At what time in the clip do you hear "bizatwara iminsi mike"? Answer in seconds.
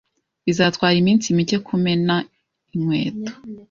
0.45-1.57